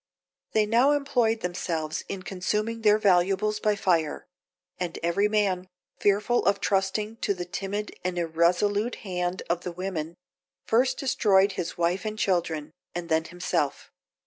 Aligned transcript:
They 0.53 0.65
now 0.65 0.93
employed 0.93 1.41
themselves 1.41 2.03
in 2.09 2.23
consuming 2.23 2.81
their 2.81 2.97
valuables 2.97 3.59
by 3.59 3.75
fire; 3.75 4.25
and 4.79 4.97
every 5.03 5.27
man, 5.29 5.69
fearful 5.99 6.43
of 6.47 6.59
trusting 6.59 7.17
to 7.17 7.35
the 7.35 7.45
timid 7.45 7.95
and 8.03 8.17
irresolute 8.17 8.95
hand 9.05 9.43
of 9.47 9.61
the 9.61 9.71
women, 9.71 10.15
first 10.65 10.97
destroyed 10.97 11.51
his 11.51 11.77
wife 11.77 12.03
and 12.03 12.17
children, 12.17 12.71
and 12.95 13.09
then 13.09 13.25
himself. 13.25 13.91